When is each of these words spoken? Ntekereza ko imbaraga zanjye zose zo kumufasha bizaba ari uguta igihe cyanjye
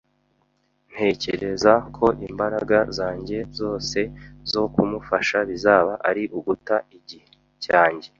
Ntekereza 0.91 1.73
ko 1.95 2.05
imbaraga 2.27 2.77
zanjye 2.97 3.37
zose 3.59 3.99
zo 4.51 4.63
kumufasha 4.73 5.37
bizaba 5.49 5.93
ari 6.09 6.23
uguta 6.37 6.75
igihe 6.97 7.27
cyanjye 7.65 8.09